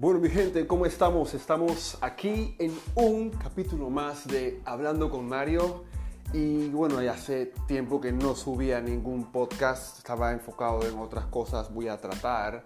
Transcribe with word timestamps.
Bueno, 0.00 0.18
mi 0.18 0.30
gente, 0.30 0.66
¿cómo 0.66 0.86
estamos? 0.86 1.34
Estamos 1.34 1.98
aquí 2.00 2.56
en 2.58 2.72
un 2.94 3.28
capítulo 3.28 3.90
más 3.90 4.26
de 4.26 4.62
Hablando 4.64 5.10
con 5.10 5.28
Mario. 5.28 5.84
Y 6.32 6.70
bueno, 6.70 7.02
ya 7.02 7.12
hace 7.12 7.52
tiempo 7.68 8.00
que 8.00 8.10
no 8.10 8.34
subía 8.34 8.80
ningún 8.80 9.30
podcast, 9.30 9.98
estaba 9.98 10.32
enfocado 10.32 10.88
en 10.88 10.98
otras 10.98 11.26
cosas. 11.26 11.70
Voy 11.74 11.88
a 11.88 12.00
tratar 12.00 12.64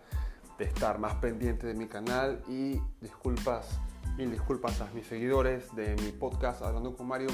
de 0.59 0.64
estar 0.64 1.00
más 1.00 1.16
pendiente 1.16 1.66
de 1.66 1.74
mi 1.74 1.88
canal 1.88 2.41
y 2.48 2.80
disculpas, 3.00 3.80
mil 4.16 4.30
disculpas 4.30 4.80
a 4.80 4.88
mis 4.95 5.05
seguidores 5.05 5.74
de 5.74 5.96
mi 5.96 6.12
podcast 6.12 6.62
Hablando 6.62 6.96
con 6.96 7.09
Mario 7.09 7.30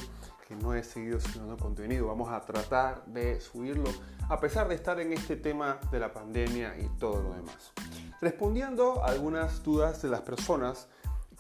que 0.48 0.57
no 0.57 0.72
he 0.72 0.82
seguido 0.82 1.21
subiendo 1.21 1.58
contenido. 1.58 2.07
Vamos 2.07 2.30
a 2.30 2.40
tratar 2.40 3.04
de 3.04 3.39
subirlo 3.39 3.90
a 4.30 4.40
pesar 4.40 4.67
de 4.67 4.76
estar 4.76 4.98
en 4.98 5.12
este 5.12 5.36
tema 5.36 5.79
de 5.93 6.00
la 6.00 6.11
pandemia 6.11 6.75
y 6.79 6.89
todo 6.98 7.22
lo 7.22 7.35
demás 7.35 7.75
respondiendo 8.20 9.02
a 9.04 9.08
algunas 9.08 9.62
dudas 9.62 10.02
de 10.02 10.08
las 10.08 10.20
personas 10.20 10.88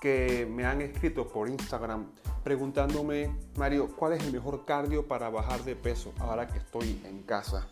que 0.00 0.46
me 0.50 0.64
han 0.64 0.80
escrito 0.80 1.28
por 1.28 1.48
Instagram 1.48 2.06
preguntándome, 2.42 3.36
Mario, 3.56 3.94
¿cuál 3.96 4.14
es 4.14 4.24
el 4.24 4.32
mejor 4.32 4.64
cardio 4.64 5.06
para 5.06 5.28
bajar 5.28 5.62
de 5.64 5.76
peso 5.76 6.12
ahora 6.18 6.46
que 6.46 6.58
estoy 6.58 7.00
en 7.04 7.22
casa? 7.22 7.66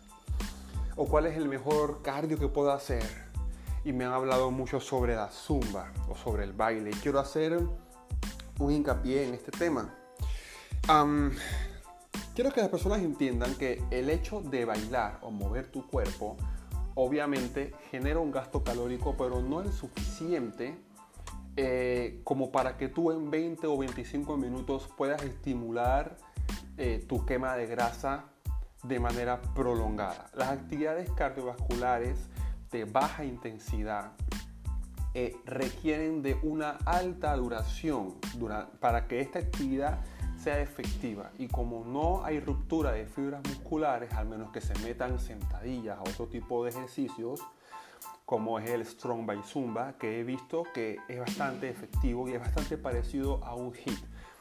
¿O 0.95 1.07
cuál 1.07 1.25
es 1.25 1.37
el 1.37 1.47
mejor 1.47 2.01
cardio 2.01 2.37
que 2.37 2.47
puedo 2.47 2.71
hacer? 2.71 3.03
Y 3.83 3.93
me 3.93 4.05
han 4.05 4.13
hablado 4.13 4.51
mucho 4.51 4.79
sobre 4.79 5.15
la 5.15 5.29
zumba 5.29 5.91
o 6.07 6.15
sobre 6.15 6.43
el 6.43 6.53
baile. 6.53 6.91
Y 6.91 6.93
quiero 6.93 7.19
hacer 7.19 7.59
un 8.59 8.71
hincapié 8.71 9.27
en 9.27 9.33
este 9.33 9.51
tema. 9.51 9.95
quiero 12.35 12.51
que 12.51 12.61
las 12.61 12.69
personas 12.69 12.99
entiendan 12.99 13.55
que 13.55 13.81
el 13.89 14.09
hecho 14.09 14.41
de 14.41 14.65
bailar 14.65 15.17
o 15.21 15.31
mover 15.31 15.71
tu 15.71 15.87
cuerpo 15.87 16.37
obviamente 17.01 17.73
genera 17.91 18.19
un 18.19 18.29
gasto 18.29 18.61
calórico, 18.61 19.15
pero 19.17 19.41
no 19.41 19.61
es 19.61 19.73
suficiente 19.73 20.77
eh, 21.55 22.19
como 22.25 22.51
para 22.51 22.75
que 22.77 22.89
tú 22.89 23.11
en 23.11 23.31
20 23.31 23.67
o 23.67 23.77
25 23.77 24.35
minutos 24.35 24.89
puedas 24.97 25.23
estimular 25.23 26.17
eh, 26.77 27.05
tu 27.07 27.25
quema 27.25 27.55
de 27.55 27.67
grasa 27.67 28.25
de 28.83 28.99
manera 28.99 29.41
prolongada. 29.55 30.29
Las 30.35 30.49
actividades 30.49 31.09
cardiovasculares 31.11 32.17
de 32.69 32.83
baja 32.83 33.23
intensidad 33.23 34.11
eh, 35.13 35.37
requieren 35.45 36.21
de 36.21 36.37
una 36.43 36.71
alta 36.85 37.33
duración 37.37 38.15
para 38.81 39.07
que 39.07 39.21
esta 39.21 39.39
actividad 39.39 40.01
efectiva 40.57 41.31
y 41.37 41.47
como 41.47 41.83
no 41.85 42.23
hay 42.25 42.39
ruptura 42.39 42.93
de 42.93 43.05
fibras 43.05 43.41
musculares, 43.47 44.13
al 44.13 44.27
menos 44.27 44.51
que 44.51 44.61
se 44.61 44.73
metan 44.79 45.19
sentadillas 45.19 45.99
o 45.99 46.09
otro 46.09 46.27
tipo 46.27 46.63
de 46.63 46.71
ejercicios, 46.71 47.41
como 48.25 48.57
es 48.59 48.69
el 48.69 48.85
Strong 48.85 49.25
by 49.25 49.43
Zumba, 49.43 49.97
que 49.97 50.19
he 50.19 50.23
visto 50.23 50.63
que 50.73 50.97
es 51.07 51.19
bastante 51.19 51.69
efectivo 51.69 52.27
y 52.29 52.33
es 52.33 52.39
bastante 52.39 52.77
parecido 52.77 53.43
a 53.43 53.55
un 53.55 53.73
hit. 53.73 53.99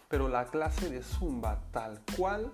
Pero 0.09 0.28
la 0.28 0.47
clase 0.47 0.89
de 0.89 1.03
Zumba 1.03 1.61
tal 1.73 2.00
cual, 2.17 2.53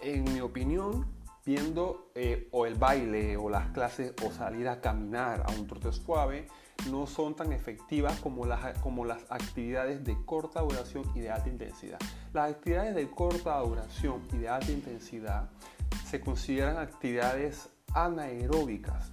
en 0.00 0.24
mi 0.32 0.40
opinión, 0.40 1.06
viendo 1.44 2.10
eh, 2.14 2.48
o 2.52 2.66
el 2.66 2.74
baile 2.74 3.36
o 3.36 3.48
las 3.48 3.68
clases 3.68 4.12
o 4.24 4.30
salir 4.30 4.68
a 4.68 4.80
caminar 4.80 5.44
a 5.46 5.52
un 5.52 5.66
trote 5.66 5.92
suave, 5.92 6.48
no 6.90 7.06
son 7.06 7.34
tan 7.34 7.52
efectivas 7.52 8.18
como 8.20 8.46
las, 8.46 8.78
como 8.78 9.04
las 9.04 9.22
actividades 9.30 10.04
de 10.04 10.16
corta 10.24 10.60
duración 10.60 11.04
y 11.14 11.20
de 11.20 11.30
alta 11.30 11.48
intensidad. 11.48 11.98
Las 12.32 12.50
actividades 12.50 12.94
de 12.94 13.10
corta 13.10 13.58
duración 13.58 14.22
y 14.32 14.38
de 14.38 14.48
alta 14.48 14.70
intensidad 14.70 15.48
se 16.04 16.20
consideran 16.20 16.78
actividades 16.78 17.68
anaeróbicas, 17.94 19.10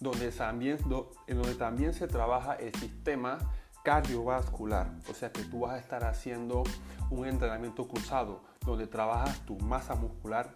donde 0.00 0.30
también, 0.30 0.78
donde 0.88 1.54
también 1.54 1.94
se 1.94 2.06
trabaja 2.06 2.54
el 2.54 2.74
sistema 2.74 3.38
cardiovascular, 3.82 4.90
o 5.08 5.14
sea 5.14 5.30
que 5.30 5.42
tú 5.44 5.60
vas 5.60 5.74
a 5.74 5.78
estar 5.78 6.04
haciendo 6.04 6.64
un 7.08 7.26
entrenamiento 7.26 7.86
cruzado, 7.86 8.42
donde 8.64 8.88
trabajas 8.88 9.38
tu 9.46 9.56
masa 9.60 9.94
muscular 9.94 10.52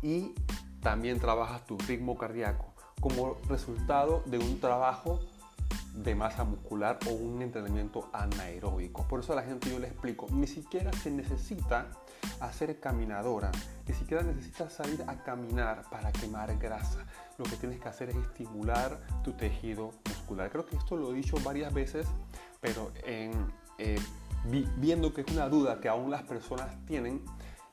y 0.00 0.34
también 0.80 1.20
trabajas 1.20 1.66
tu 1.66 1.76
ritmo 1.76 2.16
cardíaco 2.16 2.72
como 3.00 3.36
resultado 3.48 4.22
de 4.26 4.38
un 4.38 4.60
trabajo 4.60 5.20
de 6.02 6.14
masa 6.14 6.44
muscular 6.44 6.98
o 7.08 7.10
un 7.10 7.42
entrenamiento 7.42 8.08
anaeróbico. 8.12 9.06
Por 9.08 9.20
eso 9.20 9.32
a 9.32 9.36
la 9.36 9.42
gente 9.42 9.70
yo 9.70 9.78
le 9.78 9.88
explico, 9.88 10.26
ni 10.30 10.46
siquiera 10.46 10.92
se 10.92 11.10
necesita 11.10 11.88
hacer 12.40 12.78
caminadora, 12.78 13.50
ni 13.86 13.94
siquiera 13.94 14.22
necesitas 14.22 14.72
salir 14.72 15.02
a 15.06 15.22
caminar 15.22 15.82
para 15.90 16.12
quemar 16.12 16.56
grasa. 16.58 17.04
Lo 17.36 17.44
que 17.44 17.56
tienes 17.56 17.80
que 17.80 17.88
hacer 17.88 18.10
es 18.10 18.16
estimular 18.16 18.98
tu 19.22 19.32
tejido 19.32 19.92
muscular. 20.06 20.50
Creo 20.50 20.66
que 20.66 20.76
esto 20.76 20.96
lo 20.96 21.12
he 21.12 21.16
dicho 21.16 21.36
varias 21.44 21.72
veces, 21.72 22.06
pero 22.60 22.92
eh, 23.04 23.32
viendo 24.76 25.12
que 25.12 25.22
es 25.22 25.32
una 25.32 25.48
duda 25.48 25.80
que 25.80 25.88
aún 25.88 26.10
las 26.10 26.22
personas 26.22 26.76
tienen, 26.86 27.22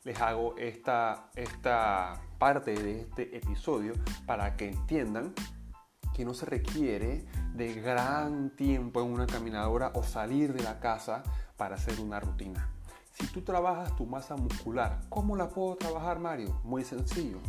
les 0.04 0.20
hago 0.22 0.56
esta, 0.58 1.30
esta 1.36 2.22
parte 2.38 2.76
de 2.76 3.02
este 3.02 3.38
episodio 3.38 3.94
para 4.26 4.56
que 4.56 4.70
entiendan 4.70 5.34
que 6.16 6.24
no 6.24 6.34
se 6.34 6.46
requiere 6.46 7.26
de 7.56 7.74
gran 7.74 8.50
tiempo 8.52 9.02
en 9.02 9.12
una 9.12 9.28
caminadora 9.28 9.92
o 9.96 10.04
salir 10.04 10.54
de 10.54 10.64
la 10.64 10.80
casa 10.80 11.24
para 11.58 11.76
hacer 11.76 12.00
una 12.00 12.22
rutina. 12.22 12.70
Si 13.12 13.28
tú 13.28 13.42
trabajas 13.42 13.94
tu 13.98 14.06
masa 14.06 14.38
muscular, 14.38 15.02
¿cómo 15.10 15.36
la 15.36 15.50
puedo 15.50 15.76
trabajar, 15.76 16.20
Mario? 16.20 16.58
Muy 16.64 16.86
sencillo. 16.86 17.40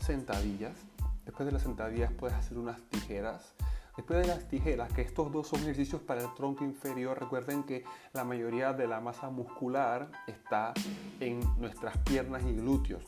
Sentadillas. 0.00 0.76
Después 1.24 1.46
de 1.46 1.52
las 1.52 1.62
sentadillas 1.62 2.12
puedes 2.12 2.36
hacer 2.36 2.58
unas 2.58 2.80
tijeras. 2.90 3.54
Después 3.96 4.20
de 4.20 4.28
las 4.28 4.46
tijeras, 4.46 4.92
que 4.92 5.02
estos 5.02 5.32
dos 5.32 5.48
son 5.48 5.60
ejercicios 5.62 6.00
para 6.00 6.22
el 6.22 6.32
tronco 6.34 6.64
inferior, 6.64 7.18
recuerden 7.18 7.64
que 7.64 7.82
la 8.12 8.22
mayoría 8.22 8.72
de 8.72 8.86
la 8.86 9.00
masa 9.00 9.30
muscular 9.30 10.12
está 10.28 10.74
en 11.18 11.40
nuestras 11.58 11.96
piernas 11.98 12.42
y 12.44 12.52
glúteos 12.52 13.02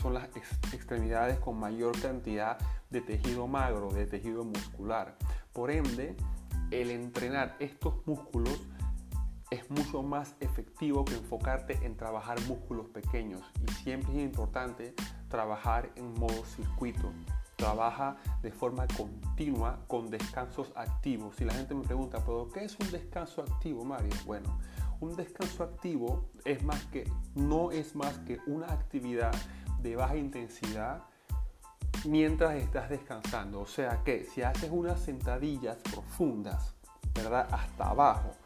son 0.00 0.14
las 0.14 0.28
extremidades 0.72 1.38
con 1.38 1.58
mayor 1.58 2.00
cantidad 2.00 2.58
de 2.90 3.00
tejido 3.00 3.46
magro, 3.46 3.90
de 3.92 4.06
tejido 4.06 4.44
muscular. 4.44 5.16
Por 5.52 5.70
ende, 5.70 6.16
el 6.70 6.90
entrenar 6.90 7.56
estos 7.58 7.94
músculos 8.06 8.60
es 9.50 9.70
mucho 9.70 10.02
más 10.02 10.34
efectivo 10.40 11.04
que 11.04 11.14
enfocarte 11.14 11.78
en 11.82 11.94
trabajar 11.94 12.40
músculos 12.48 12.88
pequeños 12.88 13.42
y 13.62 13.70
siempre 13.72 14.12
es 14.16 14.22
importante 14.22 14.94
trabajar 15.28 15.90
en 15.96 16.14
modo 16.14 16.44
circuito. 16.46 17.12
Trabaja 17.56 18.16
de 18.42 18.50
forma 18.50 18.86
continua 18.96 19.78
con 19.86 20.10
descansos 20.10 20.72
activos. 20.74 21.36
Si 21.36 21.44
la 21.44 21.52
gente 21.52 21.74
me 21.74 21.84
pregunta, 21.84 22.24
¿pero 22.24 22.48
qué 22.48 22.64
es 22.64 22.78
un 22.80 22.90
descanso 22.90 23.42
activo, 23.42 23.84
Mario? 23.84 24.10
Bueno, 24.24 24.58
un 25.02 25.16
descanso 25.16 25.64
activo 25.64 26.30
es 26.44 26.62
más 26.62 26.84
que, 26.86 27.10
no 27.34 27.72
es 27.72 27.96
más 27.96 28.18
que 28.18 28.38
una 28.46 28.72
actividad 28.72 29.34
de 29.82 29.96
baja 29.96 30.16
intensidad 30.16 31.02
mientras 32.04 32.54
estás 32.54 32.88
descansando. 32.88 33.60
O 33.60 33.66
sea 33.66 34.02
que 34.04 34.24
si 34.24 34.42
haces 34.42 34.70
unas 34.72 35.00
sentadillas 35.00 35.78
profundas, 35.92 36.74
¿verdad? 37.14 37.48
Hasta 37.50 37.90
abajo, 37.90 38.36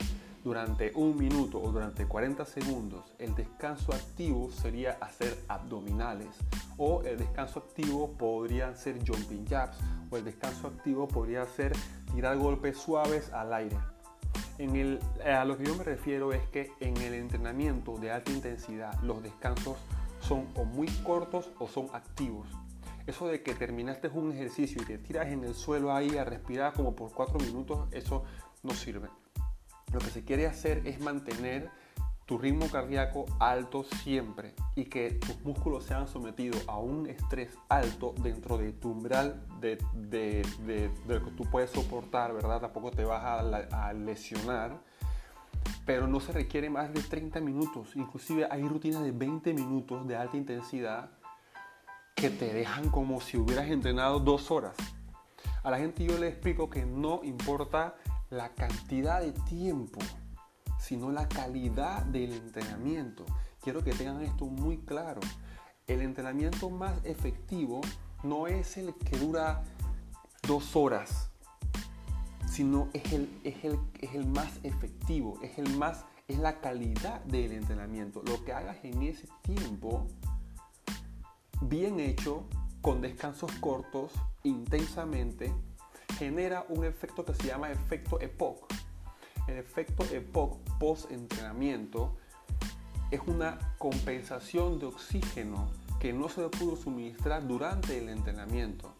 durante 0.42 0.92
un 0.94 1.18
minuto 1.18 1.60
o 1.60 1.70
durante 1.70 2.06
40 2.06 2.46
segundos, 2.46 3.04
el 3.18 3.34
descanso 3.34 3.92
activo 3.92 4.50
sería 4.50 4.92
hacer 5.00 5.38
abdominales. 5.48 6.36
O 6.78 7.02
el 7.02 7.18
descanso 7.18 7.58
activo 7.58 8.12
podría 8.12 8.74
ser 8.74 8.98
jumping 9.06 9.46
jabs. 9.46 9.76
O 10.10 10.16
el 10.16 10.24
descanso 10.24 10.68
activo 10.68 11.06
podría 11.06 11.44
ser 11.46 11.72
tirar 12.14 12.38
golpes 12.38 12.78
suaves 12.78 13.30
al 13.32 13.52
aire. 13.52 13.76
A 14.58 15.44
lo 15.44 15.58
que 15.58 15.64
yo 15.64 15.74
me 15.76 15.84
refiero 15.84 16.32
es 16.32 16.46
que 16.48 16.72
en 16.80 16.96
el 16.96 17.14
entrenamiento 17.14 17.98
de 17.98 18.10
alta 18.10 18.32
intensidad 18.32 18.98
los 19.02 19.22
descansos 19.22 19.76
son 20.20 20.48
o 20.54 20.64
muy 20.64 20.88
cortos 21.04 21.50
o 21.58 21.68
son 21.68 21.88
activos. 21.92 22.48
Eso 23.06 23.28
de 23.28 23.42
que 23.42 23.54
terminaste 23.54 24.08
un 24.08 24.32
ejercicio 24.32 24.82
y 24.82 24.86
te 24.86 24.98
tiras 24.98 25.28
en 25.28 25.44
el 25.44 25.54
suelo 25.54 25.92
ahí 25.92 26.16
a 26.16 26.24
respirar 26.24 26.72
como 26.72 26.96
por 26.96 27.12
cuatro 27.12 27.38
minutos, 27.38 27.86
eso 27.92 28.24
no 28.62 28.72
sirve. 28.72 29.08
Lo 29.92 29.98
que 30.00 30.10
se 30.10 30.24
quiere 30.24 30.46
hacer 30.46 30.86
es 30.86 31.00
mantener 31.00 31.70
tu 32.26 32.38
ritmo 32.38 32.68
cardíaco 32.68 33.24
alto 33.38 33.84
siempre 33.84 34.54
y 34.74 34.86
que 34.86 35.12
tus 35.12 35.40
músculos 35.42 35.84
sean 35.84 36.08
sometidos 36.08 36.64
a 36.66 36.76
un 36.76 37.06
estrés 37.06 37.56
alto 37.68 38.14
dentro 38.20 38.58
de 38.58 38.72
tu 38.72 38.90
umbral 38.90 39.46
de, 39.60 39.78
lo 41.06 41.24
que 41.24 41.30
tú 41.30 41.44
puedes 41.44 41.70
soportar, 41.70 42.34
¿verdad? 42.34 42.60
Tampoco 42.60 42.90
te 42.90 43.04
vas 43.04 43.22
a, 43.22 43.88
a, 43.88 43.92
lesionar, 43.92 44.76
pero 45.86 46.08
no 46.08 46.18
se 46.18 46.32
requiere 46.32 46.68
más 46.68 46.92
de 46.92 47.00
30 47.00 47.40
minutos. 47.40 47.94
Inclusive 47.94 48.48
hay 48.50 48.64
rutinas 48.64 49.04
de 49.04 49.12
20 49.12 49.54
minutos 49.54 50.06
de 50.08 50.16
alta 50.16 50.36
intensidad 50.36 51.10
que 52.16 52.28
te 52.28 52.52
dejan 52.52 52.90
como 52.90 53.20
si 53.20 53.36
hubieras 53.36 53.68
entrenado 53.68 54.18
dos 54.18 54.50
horas. 54.50 54.74
A 55.62 55.70
la 55.70 55.78
gente 55.78 56.04
yo 56.04 56.18
le 56.18 56.26
explico 56.26 56.70
que 56.70 56.84
no 56.84 57.20
importa 57.22 57.94
la 58.30 58.52
cantidad 58.54 59.20
de 59.20 59.30
tiempo 59.32 60.00
sino 60.78 61.10
la 61.10 61.28
calidad 61.28 62.02
del 62.04 62.32
entrenamiento. 62.32 63.24
Quiero 63.60 63.82
que 63.82 63.92
tengan 63.92 64.22
esto 64.22 64.46
muy 64.46 64.78
claro. 64.78 65.20
El 65.86 66.02
entrenamiento 66.02 66.70
más 66.70 66.94
efectivo 67.04 67.80
no 68.22 68.46
es 68.46 68.76
el 68.76 68.94
que 68.94 69.18
dura 69.18 69.62
dos 70.46 70.76
horas, 70.76 71.30
sino 72.48 72.88
es 72.92 73.12
el, 73.12 73.28
es 73.44 73.64
el, 73.64 73.78
es 74.00 74.14
el 74.14 74.26
más 74.26 74.60
efectivo, 74.62 75.38
es, 75.42 75.58
el 75.58 75.76
más, 75.76 76.04
es 76.28 76.38
la 76.38 76.60
calidad 76.60 77.20
del 77.24 77.52
entrenamiento. 77.52 78.22
Lo 78.24 78.44
que 78.44 78.52
hagas 78.52 78.78
en 78.82 79.02
ese 79.02 79.28
tiempo, 79.42 80.06
bien 81.60 82.00
hecho, 82.00 82.44
con 82.80 83.00
descansos 83.00 83.50
cortos, 83.60 84.12
intensamente, 84.42 85.52
genera 86.18 86.64
un 86.68 86.84
efecto 86.84 87.24
que 87.24 87.34
se 87.34 87.48
llama 87.48 87.70
efecto 87.70 88.20
EPOC. 88.20 88.72
El 89.56 89.60
efecto 89.60 90.04
EPOC 90.12 90.58
post-entrenamiento 90.78 92.14
es 93.10 93.22
una 93.26 93.58
compensación 93.78 94.78
de 94.78 94.84
oxígeno 94.84 95.70
que 95.98 96.12
no 96.12 96.28
se 96.28 96.46
pudo 96.50 96.76
suministrar 96.76 97.48
durante 97.48 97.96
el 97.96 98.10
entrenamiento. 98.10 98.92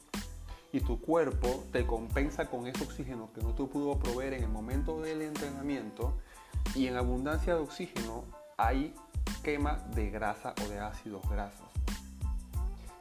Y 0.73 0.81
tu 0.81 0.99
cuerpo 0.99 1.67
te 1.73 1.87
compensa 1.87 2.47
con 2.47 2.67
ese 2.67 2.85
oxígeno 2.85 3.31
que 3.35 3.43
no 3.43 3.55
te 3.55 3.65
pudo 3.65 3.99
proveer 3.99 4.33
en 4.33 4.45
el 4.45 4.49
momento 4.49 5.03
del 5.03 5.21
entrenamiento. 5.21 6.17
Y 6.75 6.87
en 6.87 6.97
abundancia 6.97 7.55
de 7.55 7.61
oxígeno 7.61 8.25
hay 8.57 8.95
quema 9.43 9.75
de 9.95 10.09
grasa 10.09 10.55
o 10.65 10.69
de 10.71 10.79
ácidos 10.79 11.29
grasos. 11.29 11.69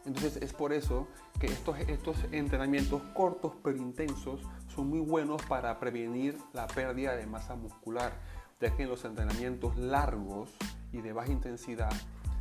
Entonces 0.06 0.38
es 0.38 0.54
por 0.54 0.72
eso 0.72 1.07
que 1.40 1.48
estos, 1.48 1.80
estos 1.80 2.18
entrenamientos 2.31 3.02
cortos 3.13 3.54
pero 3.63 3.78
intensos 3.78 4.42
son 4.68 4.90
muy 4.90 5.00
buenos 5.00 5.42
para 5.44 5.80
prevenir 5.80 6.38
la 6.54 6.68
pérdida 6.68 7.16
de 7.16 7.25
masa 7.25 7.56
muscular, 7.56 8.13
ya 8.62 8.75
que 8.75 8.84
en 8.84 8.90
los 8.90 9.04
entrenamientos 9.04 9.75
largos 9.78 10.52
y 10.92 11.02
de 11.02 11.12
baja 11.12 11.31
intensidad 11.31 11.92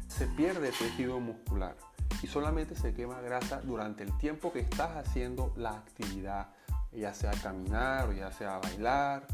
se 0.09 0.27
pierde 0.27 0.71
tejido 0.71 1.19
muscular 1.21 1.77
y 2.23 2.27
solamente 2.27 2.75
se 2.75 2.95
quema 2.95 3.21
grasa 3.21 3.61
durante 3.63 4.05
el 4.05 4.17
tiempo 4.19 4.53
que 4.53 4.61
estás 4.61 4.97
haciendo 4.97 5.53
la 5.57 5.71
actividad, 5.71 6.49
ya 6.93 7.13
sea 7.13 7.33
caminar 7.33 8.09
o 8.09 8.13
ya 8.13 8.31
sea 8.31 8.59
bailar, 8.59 9.27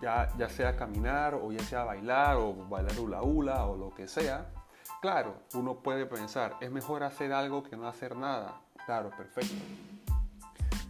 ya, 0.00 0.32
ya 0.36 0.48
sea 0.48 0.76
caminar 0.76 1.34
o 1.34 1.50
ya 1.52 1.64
sea 1.64 1.84
bailar 1.84 2.36
o 2.36 2.54
bailar 2.68 2.98
hula 2.98 3.22
hula 3.22 3.66
o 3.66 3.76
lo 3.76 3.94
que 3.94 4.06
sea. 4.06 4.46
Claro, 5.00 5.42
uno 5.54 5.76
puede 5.82 6.06
pensar, 6.06 6.56
es 6.60 6.70
mejor 6.70 7.02
hacer 7.02 7.32
algo 7.32 7.62
que 7.62 7.76
no 7.76 7.86
hacer 7.86 8.16
nada. 8.16 8.60
Claro, 8.86 9.10
perfecto. 9.16 9.54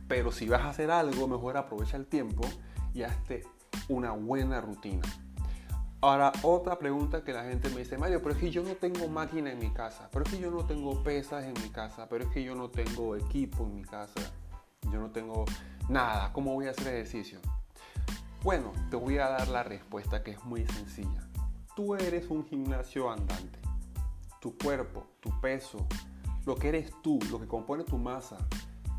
Pero 0.08 0.32
si 0.32 0.48
vas 0.48 0.62
a 0.62 0.70
hacer 0.70 0.90
algo, 0.90 1.28
mejor 1.28 1.56
aprovecha 1.56 1.96
el 1.96 2.06
tiempo 2.06 2.42
y 2.94 3.02
hazte 3.02 3.46
una 3.88 4.12
buena 4.12 4.60
rutina. 4.60 5.02
Ahora, 6.00 6.32
otra 6.42 6.78
pregunta 6.78 7.24
que 7.24 7.32
la 7.32 7.42
gente 7.42 7.68
me 7.70 7.78
dice, 7.78 7.98
Mario, 7.98 8.22
pero 8.22 8.34
es 8.34 8.40
que 8.40 8.50
yo 8.50 8.62
no 8.62 8.76
tengo 8.76 9.08
máquina 9.08 9.50
en 9.50 9.58
mi 9.58 9.70
casa, 9.70 10.08
pero 10.12 10.24
es 10.24 10.30
que 10.30 10.38
yo 10.38 10.50
no 10.50 10.64
tengo 10.64 11.02
pesas 11.02 11.44
en 11.44 11.54
mi 11.54 11.70
casa, 11.70 12.08
pero 12.08 12.24
es 12.24 12.30
que 12.30 12.44
yo 12.44 12.54
no 12.54 12.70
tengo 12.70 13.16
equipo 13.16 13.64
en 13.64 13.74
mi 13.74 13.82
casa, 13.82 14.20
yo 14.92 15.00
no 15.00 15.10
tengo 15.10 15.44
nada, 15.88 16.32
¿cómo 16.32 16.54
voy 16.54 16.68
a 16.68 16.70
hacer 16.70 16.94
ejercicio? 16.94 17.40
Bueno, 18.44 18.72
te 18.90 18.96
voy 18.96 19.18
a 19.18 19.28
dar 19.28 19.48
la 19.48 19.64
respuesta 19.64 20.22
que 20.22 20.30
es 20.30 20.44
muy 20.44 20.64
sencilla. 20.66 21.28
Tú 21.74 21.96
eres 21.96 22.30
un 22.30 22.46
gimnasio 22.46 23.10
andante. 23.10 23.57
Tu 24.40 24.56
cuerpo, 24.56 25.06
tu 25.20 25.30
peso, 25.40 25.86
lo 26.46 26.54
que 26.54 26.68
eres 26.68 26.92
tú, 27.02 27.18
lo 27.30 27.40
que 27.40 27.46
compone 27.46 27.84
tu 27.84 27.98
masa, 27.98 28.38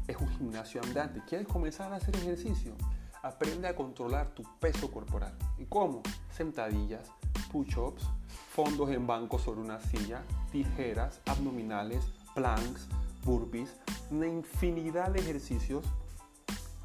es 0.08 0.18
un 0.18 0.28
gimnasio 0.30 0.82
andante. 0.84 1.22
¿Quieres 1.28 1.48
comenzar 1.48 1.94
a 1.94 1.98
hacer 1.98 2.16
ejercicio? 2.16 2.76
Aprende 3.22 3.68
a 3.68 3.76
controlar 3.76 4.34
tu 4.34 4.44
peso 4.60 4.92
corporal. 4.92 5.34
¿Y 5.58 5.66
cómo? 5.66 6.02
Sentadillas, 6.32 7.10
push-ups, 7.52 8.04
fondos 8.52 8.90
en 8.90 9.08
banco 9.08 9.40
sobre 9.40 9.62
una 9.62 9.80
silla, 9.80 10.24
tijeras, 10.52 11.22
abdominales, 11.26 12.04
planks, 12.36 12.88
burpees, 13.24 13.76
una 14.12 14.28
infinidad 14.28 15.10
de 15.12 15.20
ejercicios 15.20 15.86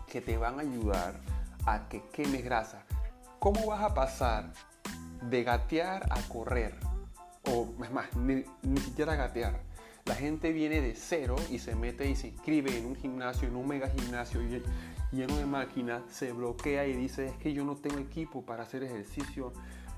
que 0.06 0.20
te 0.20 0.36
van 0.36 0.58
a 0.58 0.62
ayudar 0.62 1.20
a 1.66 1.88
que 1.88 2.02
quemes 2.12 2.44
grasa. 2.44 2.84
¿Cómo 3.38 3.66
vas 3.66 3.82
a 3.82 3.94
pasar 3.94 4.52
de 5.28 5.42
gatear 5.44 6.06
a 6.10 6.20
correr? 6.28 6.78
O 7.50 7.68
es 7.82 7.92
más, 7.92 8.14
ni, 8.16 8.44
ni 8.62 8.80
siquiera 8.80 9.16
gatear. 9.16 9.60
La 10.06 10.14
gente 10.14 10.52
viene 10.52 10.82
de 10.82 10.94
cero 10.94 11.36
y 11.50 11.58
se 11.58 11.74
mete 11.74 12.08
y 12.08 12.14
se 12.14 12.28
inscribe 12.28 12.76
en 12.76 12.84
un 12.84 12.94
gimnasio, 12.94 13.48
en 13.48 13.56
un 13.56 13.66
mega 13.66 13.88
gimnasio 13.88 14.40
lleno 15.12 15.36
de 15.36 15.46
máquinas, 15.46 16.02
se 16.10 16.32
bloquea 16.32 16.86
y 16.86 16.92
dice, 16.94 17.28
es 17.28 17.36
que 17.38 17.54
yo 17.54 17.64
no 17.64 17.76
tengo 17.76 17.98
equipo 17.98 18.44
para 18.44 18.64
hacer 18.64 18.82
ejercicio, 18.82 19.52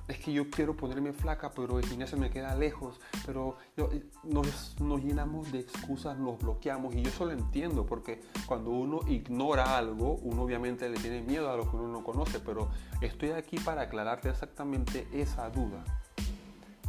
es 0.07 0.19
que 0.19 0.33
yo 0.33 0.49
quiero 0.49 0.77
ponerme 0.77 1.13
flaca, 1.13 1.51
pero 1.51 1.81
el 1.81 1.87
gimnasio 1.87 2.17
me 2.19 2.31
queda 2.31 2.55
lejos, 2.55 3.01
pero 3.25 3.57
eh, 3.77 4.05
nos, 4.23 4.81
nos, 4.81 5.03
llenamos 5.03 5.51
de 5.51 5.61
excusas, 5.61 6.17
nos 6.19 6.39
bloqueamos 6.39 6.95
y 6.95 7.03
yo 7.03 7.09
eso 7.09 7.25
lo 7.25 7.33
entiendo, 7.33 7.85
porque 7.85 8.21
cuando 8.47 8.71
uno 8.71 9.01
ignora 9.09 9.77
algo, 9.77 10.15
uno 10.23 10.43
obviamente 10.43 10.89
le 10.89 10.99
tiene 10.99 11.23
miedo 11.23 11.51
a 11.51 11.57
lo 11.57 11.69
que 11.69 11.77
uno 11.77 11.89
no 11.89 12.05
conoce, 12.05 12.39
pero 12.39 12.71
estoy 13.01 13.31
aquí 13.31 13.59
para 13.59 13.83
aclararte 13.83 14.29
exactamente 14.29 15.09
esa 15.13 15.51
duda. 15.51 15.83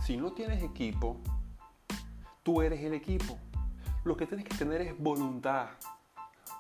Si 0.08 0.16
no 0.16 0.32
tienes 0.32 0.64
equipo, 0.64 1.18
tú 2.42 2.62
eres 2.62 2.82
el 2.82 2.94
equipo. 2.94 3.38
Lo 4.06 4.16
que 4.16 4.26
tienes 4.26 4.48
que 4.48 4.56
tener 4.56 4.80
es 4.80 4.98
voluntad, 4.98 5.68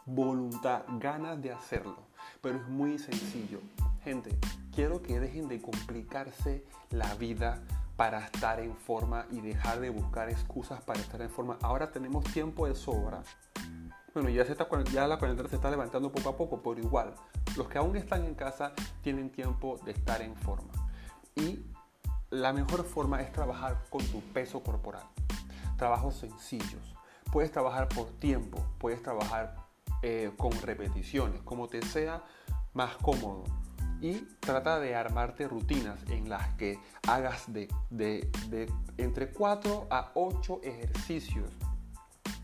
voluntad, 0.05 0.83
ganas 0.99 1.41
de 1.41 1.53
hacerlo. 1.53 1.95
Pero 2.41 2.57
es 2.57 2.67
muy 2.67 2.99
sencillo. 2.99 3.61
Gente, 4.03 4.37
quiero 4.75 5.01
que 5.01 5.21
dejen 5.21 5.47
de 5.47 5.61
complicarse 5.61 6.65
la 6.89 7.15
vida 7.15 7.63
para 7.95 8.19
estar 8.19 8.59
en 8.59 8.75
forma 8.75 9.27
y 9.31 9.39
dejar 9.39 9.79
de 9.79 9.91
buscar 9.91 10.29
excusas 10.29 10.81
para 10.81 10.99
estar 10.99 11.21
en 11.21 11.29
forma. 11.29 11.57
Ahora 11.61 11.89
tenemos 11.89 12.25
tiempo 12.25 12.67
de 12.67 12.75
sobra. 12.75 13.23
Bueno, 14.13 14.27
ya, 14.27 14.43
se 14.43 14.51
está, 14.51 14.67
ya 14.91 15.07
la 15.07 15.19
cuarentena 15.19 15.47
se 15.47 15.55
está 15.55 15.71
levantando 15.71 16.11
poco 16.11 16.27
a 16.27 16.35
poco, 16.35 16.61
pero 16.61 16.85
igual, 16.85 17.13
los 17.55 17.69
que 17.69 17.77
aún 17.77 17.95
están 17.95 18.25
en 18.25 18.35
casa 18.35 18.73
tienen 19.01 19.29
tiempo 19.29 19.79
de 19.85 19.91
estar 19.91 20.21
en 20.21 20.35
forma. 20.35 20.73
Y 21.37 21.61
la 22.29 22.53
mejor 22.53 22.83
forma 22.83 23.21
es 23.21 23.31
trabajar 23.31 23.85
con 23.89 24.05
tu 24.07 24.21
peso 24.33 24.61
corporal. 24.61 25.03
Trabajos 25.77 26.15
sencillos. 26.15 26.95
Puedes 27.31 27.51
trabajar 27.51 27.87
por 27.89 28.07
tiempo, 28.19 28.63
puedes 28.77 29.01
trabajar 29.01 29.55
eh, 30.01 30.31
con 30.37 30.51
repeticiones, 30.61 31.41
como 31.41 31.67
te 31.67 31.81
sea 31.81 32.23
más 32.73 32.95
cómodo. 32.97 33.43
Y 34.01 34.27
trata 34.39 34.79
de 34.79 34.95
armarte 34.95 35.47
rutinas 35.47 35.99
en 36.09 36.29
las 36.29 36.53
que 36.55 36.79
hagas 37.07 37.45
de, 37.51 37.67
entre 38.97 39.31
4 39.31 39.87
a 39.89 40.11
8 40.13 40.61
ejercicios, 40.63 41.49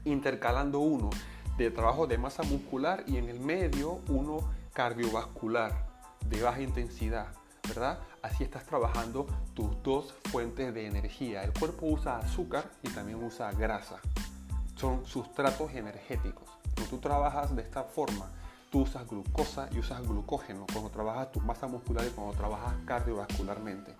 intercalando 0.03 0.79
uno 0.79 1.12
de 1.57 1.69
trabajo 1.69 2.07
de 2.07 2.17
masa 2.17 2.41
muscular 2.43 3.03
y 3.05 3.17
en 3.17 3.29
el 3.29 3.39
medio 3.39 4.00
uno 4.10 4.39
cardiovascular 4.74 5.86
de 6.27 6.41
baja 6.41 6.62
intensidad, 6.62 7.27
¿verdad? 7.67 8.00
Así 8.24 8.46
estás 8.46 8.65
trabajando 8.65 9.27
tus 9.53 9.84
dos 9.84 10.15
fuentes 10.32 10.74
de 10.74 10.88
energía. 10.88 11.44
El 11.44 11.51
cuerpo 11.51 11.88
usa 11.88 12.20
azúcar 12.20 12.72
y 12.82 12.89
también 12.89 13.22
usa 13.22 13.51
grasa. 13.51 14.00
Son 14.77 15.06
sustratos 15.06 15.74
energéticos. 15.74 16.48
Cuando 16.74 16.89
tú 16.89 17.00
trabajas 17.00 17.53
de 17.53 17.62
esta 17.62 17.84
forma, 17.84 18.32
tú 18.72 18.84
usas 18.84 19.06
glucosa 19.10 19.68
y 19.74 19.80
usas 19.80 20.08
glucógeno 20.08 20.65
cuando 20.72 20.89
trabajas 20.89 21.34
tu 21.34 21.42
masa 21.42 21.68
muscular 21.68 22.06
y 22.08 22.12
cuando 22.12 22.34
trabajas 22.34 22.74
cardiovascularmente. 22.86 23.94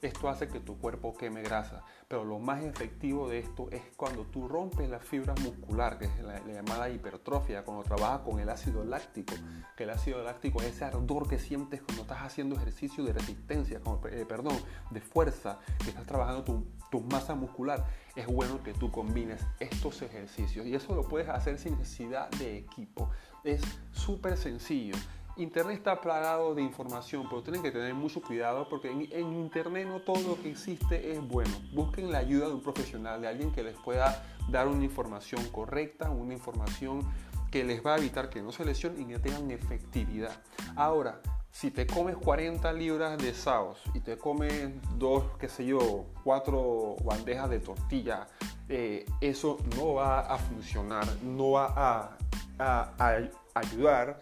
Esto 0.00 0.28
hace 0.28 0.46
que 0.46 0.60
tu 0.60 0.78
cuerpo 0.78 1.16
queme 1.16 1.42
grasa, 1.42 1.82
pero 2.06 2.24
lo 2.24 2.38
más 2.38 2.62
efectivo 2.62 3.28
de 3.28 3.40
esto 3.40 3.68
es 3.72 3.82
cuando 3.96 4.22
tú 4.24 4.46
rompes 4.46 4.88
la 4.88 5.00
fibra 5.00 5.34
muscular, 5.42 5.98
que 5.98 6.04
es 6.04 6.20
la, 6.20 6.40
llamada 6.46 6.88
hipertrofia, 6.88 7.64
cuando 7.64 7.82
trabajas 7.82 8.20
con 8.20 8.38
el 8.38 8.48
ácido 8.48 8.84
láctico, 8.84 9.34
que 9.76 9.82
el 9.82 9.90
ácido 9.90 10.22
láctico 10.22 10.60
es 10.60 10.68
ese 10.68 10.84
ardor 10.84 11.28
que 11.28 11.40
sientes 11.40 11.82
cuando 11.82 12.02
estás 12.02 12.18
haciendo 12.18 12.54
ejercicio 12.54 13.02
de 13.02 13.12
resistencia, 13.12 13.80
eh, 14.12 14.24
perdón, 14.28 14.56
de 14.90 15.00
fuerza, 15.00 15.58
que 15.82 15.90
estás 15.90 16.06
trabajando 16.06 16.44
tu, 16.44 16.64
tu 16.92 17.00
masa 17.00 17.34
muscular. 17.34 17.84
Es 18.14 18.26
bueno 18.26 18.62
que 18.62 18.74
tú 18.74 18.92
combines 18.92 19.44
estos 19.58 20.00
ejercicios 20.02 20.64
y 20.64 20.76
eso 20.76 20.94
lo 20.94 21.08
puedes 21.08 21.28
hacer 21.28 21.58
sin 21.58 21.76
necesidad 21.76 22.30
de 22.30 22.56
equipo. 22.56 23.10
Es 23.42 23.62
súper 23.92 24.36
sencillo. 24.36 24.96
Internet 25.38 25.76
está 25.76 26.00
plagado 26.00 26.52
de 26.56 26.62
información, 26.62 27.26
pero 27.30 27.42
tienen 27.44 27.62
que 27.62 27.70
tener 27.70 27.94
mucho 27.94 28.20
cuidado 28.20 28.68
porque 28.68 28.90
en, 28.90 29.32
Internet 29.32 29.86
no 29.86 30.00
todo 30.00 30.20
lo 30.20 30.42
que 30.42 30.50
existe 30.50 31.12
es 31.12 31.26
bueno. 31.26 31.52
Busquen 31.72 32.10
la 32.10 32.18
ayuda 32.18 32.48
de 32.48 32.54
un 32.54 32.60
profesional, 32.60 33.20
de 33.20 33.28
alguien 33.28 33.52
que 33.52 33.62
les 33.62 33.76
pueda 33.76 34.24
dar 34.48 34.66
una 34.66 34.84
información 34.84 35.46
correcta, 35.50 36.10
una 36.10 36.34
información 36.34 37.08
que 37.52 37.62
les 37.62 37.86
va 37.86 37.94
a 37.94 37.98
evitar 37.98 38.30
que 38.30 38.42
no 38.42 38.50
se 38.50 38.64
lesionen 38.64 39.02
y 39.02 39.14
que 39.14 39.20
tengan 39.20 39.48
efectividad. 39.52 40.42
Ahora, 40.74 41.20
si 41.52 41.70
te 41.70 41.86
comes 41.86 42.16
40 42.16 42.72
libras 42.72 43.16
de 43.16 43.32
saos 43.32 43.80
y 43.94 44.00
te 44.00 44.18
comes 44.18 44.72
dos, 44.98 45.22
qué 45.38 45.48
sé 45.48 45.64
yo, 45.64 46.06
cuatro 46.24 46.96
bandejas 47.04 47.48
de 47.48 47.60
tortilla, 47.60 48.26
eh, 48.68 49.06
eso 49.20 49.58
no 49.76 49.94
va 49.94 50.20
a 50.20 50.36
funcionar, 50.36 51.06
no 51.22 51.52
va 51.52 51.72
a, 51.76 52.16
a 52.58 53.30
ayudar 53.54 54.20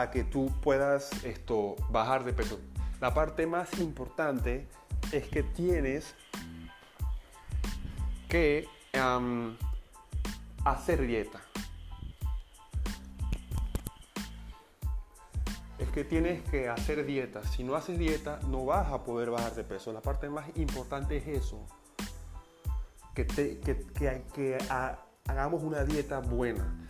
a 0.00 0.10
que 0.10 0.24
tú 0.24 0.52
puedas 0.60 1.24
esto, 1.24 1.76
bajar 1.90 2.24
de 2.24 2.32
peso. 2.32 2.58
La 3.00 3.14
parte 3.14 3.46
más 3.46 3.78
importante 3.78 4.68
es 5.12 5.28
que 5.28 5.42
tienes 5.42 6.14
que 8.28 8.68
hacer 10.64 11.06
dieta. 11.06 11.40
que 15.96 16.04
tienes 16.04 16.42
que 16.50 16.68
hacer 16.68 17.06
dieta. 17.06 17.42
Si 17.42 17.64
no 17.64 17.74
haces 17.74 17.98
dieta, 17.98 18.38
no 18.48 18.66
vas 18.66 18.92
a 18.92 19.02
poder 19.02 19.30
bajar 19.30 19.54
de 19.54 19.64
peso. 19.64 19.94
La 19.94 20.02
parte 20.02 20.28
más 20.28 20.44
importante 20.56 21.16
es 21.16 21.26
eso. 21.26 21.66
Que, 23.14 23.24
que, 23.24 24.58
hagamos 25.26 25.62
una 25.62 25.84
dieta 25.84 26.18
buena. 26.18 26.86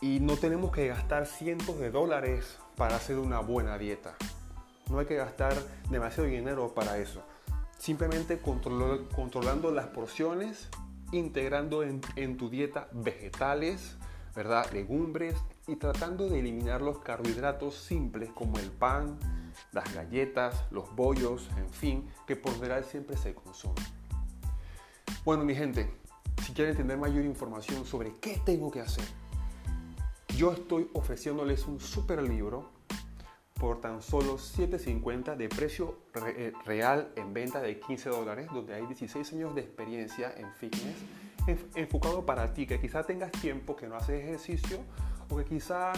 Y 0.00 0.20
no 0.20 0.36
tenemos 0.36 0.72
que 0.72 0.88
gastar 0.88 1.26
cientos 1.26 1.78
de 1.78 1.90
dólares 1.90 2.58
para 2.76 2.96
hacer 2.96 3.18
una 3.18 3.40
buena 3.40 3.78
dieta. 3.78 4.16
No 4.90 4.98
hay 4.98 5.06
que 5.06 5.16
gastar 5.16 5.54
demasiado 5.90 6.28
dinero 6.28 6.74
para 6.74 6.98
eso. 6.98 7.22
Simplemente 7.78 8.38
controlando 8.38 9.70
las 9.70 9.86
porciones, 9.86 10.68
integrando 11.12 11.82
en, 11.82 12.00
en 12.16 12.36
tu 12.36 12.50
dieta 12.50 12.88
vegetales, 12.92 13.96
¿verdad? 14.34 14.70
legumbres 14.72 15.36
y 15.66 15.76
tratando 15.76 16.28
de 16.28 16.40
eliminar 16.40 16.82
los 16.82 16.98
carbohidratos 16.98 17.76
simples 17.76 18.30
como 18.34 18.58
el 18.58 18.70
pan, 18.70 19.18
las 19.72 19.94
galletas, 19.94 20.64
los 20.70 20.94
bollos, 20.94 21.48
en 21.56 21.70
fin, 21.70 22.10
que 22.26 22.36
por 22.36 22.54
general 22.54 22.84
siempre 22.84 23.16
se 23.16 23.34
consumen. 23.34 23.84
Bueno, 25.24 25.44
mi 25.44 25.54
gente, 25.54 25.90
si 26.44 26.52
quieren 26.52 26.76
tener 26.76 26.98
mayor 26.98 27.24
información 27.24 27.86
sobre 27.86 28.14
qué 28.20 28.40
tengo 28.44 28.70
que 28.70 28.80
hacer, 28.80 29.04
yo 30.36 30.52
estoy 30.52 30.88
ofreciéndoles 30.94 31.66
un 31.66 31.80
super 31.80 32.22
libro 32.22 32.70
por 33.54 33.80
tan 33.80 34.02
solo 34.02 34.36
7.50 34.36 35.36
de 35.36 35.48
precio 35.48 35.98
eh, 36.36 36.52
real 36.64 37.12
en 37.16 37.32
venta 37.32 37.60
de 37.60 37.78
15 37.78 38.08
dólares, 38.10 38.48
donde 38.52 38.74
hay 38.74 38.86
16 38.86 39.32
años 39.32 39.54
de 39.54 39.60
experiencia 39.60 40.34
en 40.36 40.52
fitness 40.54 40.96
enfocado 41.74 42.24
para 42.24 42.52
ti, 42.54 42.66
que 42.66 42.80
quizá 42.80 43.04
tengas 43.04 43.30
tiempo 43.32 43.76
que 43.76 43.86
no 43.86 43.96
haces 43.96 44.22
ejercicio 44.22 44.78
o 45.28 45.36
que 45.36 45.44
quizá 45.44 45.92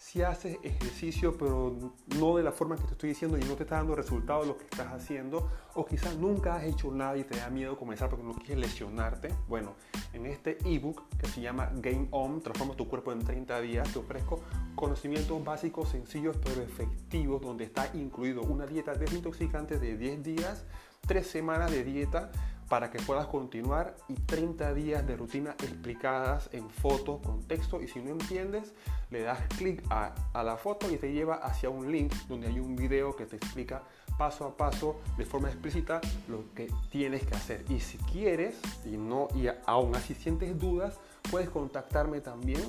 si 0.00 0.22
haces 0.22 0.56
ejercicio 0.62 1.36
pero 1.36 1.76
no 2.18 2.36
de 2.36 2.42
la 2.42 2.52
forma 2.52 2.74
que 2.74 2.84
te 2.84 2.92
estoy 2.92 3.10
diciendo 3.10 3.36
y 3.36 3.42
no 3.42 3.54
te 3.54 3.64
está 3.64 3.76
dando 3.76 3.94
resultados 3.94 4.46
lo 4.46 4.56
que 4.56 4.64
estás 4.64 4.94
haciendo 4.94 5.46
o 5.74 5.84
quizá 5.84 6.14
nunca 6.14 6.56
has 6.56 6.64
hecho 6.64 6.90
nada 6.90 7.18
y 7.18 7.24
te 7.24 7.36
da 7.36 7.50
miedo 7.50 7.76
comenzar 7.76 8.08
porque 8.08 8.24
no 8.24 8.32
quieres 8.32 8.58
lesionarte. 8.58 9.28
Bueno, 9.46 9.74
en 10.14 10.24
este 10.24 10.56
ebook 10.64 11.02
que 11.18 11.28
se 11.28 11.42
llama 11.42 11.70
Game 11.74 12.08
On, 12.12 12.40
transforma 12.40 12.74
tu 12.74 12.88
cuerpo 12.88 13.12
en 13.12 13.22
30 13.22 13.60
días, 13.60 13.92
te 13.92 13.98
ofrezco 13.98 14.40
conocimientos 14.74 15.44
básicos, 15.44 15.90
sencillos 15.90 16.38
pero 16.42 16.62
efectivos 16.62 17.42
donde 17.42 17.64
está 17.64 17.90
incluido 17.92 18.40
una 18.40 18.66
dieta 18.66 18.94
desintoxicante 18.94 19.78
de 19.78 19.98
10 19.98 20.22
días, 20.22 20.64
3 21.06 21.26
semanas 21.26 21.70
de 21.70 21.84
dieta 21.84 22.32
para 22.70 22.88
que 22.88 23.00
puedas 23.00 23.26
continuar 23.26 23.96
y 24.08 24.14
30 24.14 24.72
días 24.74 25.04
de 25.04 25.16
rutina 25.16 25.56
explicadas 25.58 26.48
en 26.52 26.70
foto, 26.70 27.20
con 27.20 27.42
texto 27.42 27.82
y 27.82 27.88
si 27.88 27.98
no 27.98 28.10
entiendes 28.10 28.72
le 29.10 29.22
das 29.22 29.40
clic 29.58 29.82
a, 29.90 30.14
la 30.44 30.56
foto 30.56 30.88
y 30.88 30.96
te 30.96 31.12
lleva 31.12 31.34
hacia 31.34 31.68
un 31.68 31.90
link 31.90 32.12
donde 32.28 32.46
hay 32.46 32.60
un 32.60 32.76
video 32.76 33.16
que 33.16 33.26
te 33.26 33.36
explica 33.36 33.82
paso 34.16 34.46
a 34.46 34.56
paso 34.56 35.00
de 35.18 35.24
forma 35.26 35.48
explícita 35.48 36.00
lo 36.28 36.44
que 36.54 36.72
tienes 36.90 37.26
que 37.26 37.34
hacer 37.34 37.64
y 37.68 37.80
si 37.80 37.98
quieres 37.98 38.60
y 38.84 38.96
no 38.96 39.26
y 39.34 39.48
aún 39.66 39.96
así 39.96 40.14
sientes 40.14 40.56
dudas 40.56 40.96
puedes 41.28 41.50
contactarme 41.50 42.20
también 42.20 42.62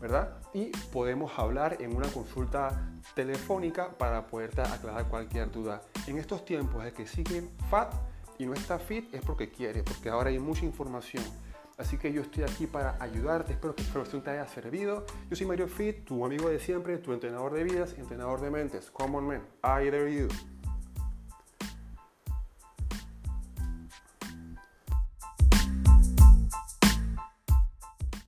¿verdad? 0.00 0.38
Y 0.54 0.66
podemos 0.92 1.36
hablar 1.36 1.78
en 1.80 1.96
una 1.96 2.06
consulta 2.06 2.88
telefónica 3.16 3.90
para 3.98 4.28
poderte 4.28 4.60
aclarar 4.60 5.08
cualquier 5.08 5.50
duda. 5.50 5.82
En 6.06 6.18
estos 6.18 6.44
tiempos 6.44 6.84
es 6.84 6.92
que 6.92 7.04
sigue 7.04 7.48
FAT 7.68 7.92
y 8.38 8.46
no 8.46 8.54
está 8.54 8.78
fit 8.78 9.12
es 9.12 9.22
porque 9.22 9.50
quiere, 9.50 9.82
porque 9.82 10.08
ahora 10.08 10.30
hay 10.30 10.38
mucha 10.38 10.64
información. 10.64 11.24
Así 11.76 11.96
que 11.96 12.12
yo 12.12 12.22
estoy 12.22 12.42
aquí 12.42 12.66
para 12.66 12.96
ayudarte, 13.00 13.52
espero 13.52 13.74
que 13.74 13.82
esta 13.82 13.90
información 13.90 14.22
te 14.22 14.30
haya 14.30 14.48
servido. 14.48 15.06
Yo 15.30 15.36
soy 15.36 15.46
Mario 15.46 15.68
Fit, 15.68 16.04
tu 16.04 16.24
amigo 16.24 16.48
de 16.48 16.58
siempre, 16.58 16.98
tu 16.98 17.12
entrenador 17.12 17.54
de 17.54 17.62
vidas, 17.62 17.94
entrenador 17.96 18.40
de 18.40 18.50
mentes. 18.50 18.90
Come 18.90 19.16
on 19.16 19.26
man, 19.28 19.42
I 19.62 19.88
dare 19.88 20.12
you. 20.12 20.28